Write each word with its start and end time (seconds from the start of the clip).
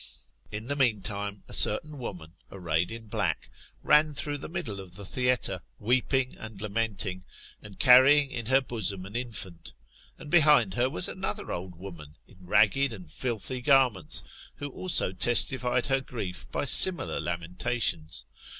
In 0.51 0.65
the 0.65 0.75
meantime 0.75 1.43
a 1.47 1.53
certain 1.53 1.99
woman, 1.99 2.33
arrayed 2.51 2.89
in 2.89 3.05
black, 3.05 3.51
ran 3.83 4.15
through 4.15 4.39
the 4.39 4.49
middle 4.49 4.79
of 4.79 4.95
the 4.95 5.03
theatre^ 5.03 5.61
weeping 5.77 6.33
ai 6.39 6.47
d 6.47 6.55
lamenting, 6.63 7.23
and 7.61 7.77
carrying 7.77 8.31
in 8.31 8.47
her 8.47 8.61
bosom 8.61 9.05
an 9.05 9.15
infant; 9.15 9.73
and 10.17 10.31
behind 10.31 10.73
h.r 10.73 10.89
was 10.89 11.07
another 11.07 11.51
old 11.51 11.75
woman, 11.75 12.15
in 12.27 12.43
ragged 12.47 12.91
and 12.91 13.11
filthy 13.11 13.61
garments, 13.61 14.23
who 14.55 14.71
also 14.71 15.11
testified 15.11 15.85
her 15.85 16.01
grief 16.01 16.47
by 16.51 16.65
similar 16.65 17.19
lamentations. 17.19 18.25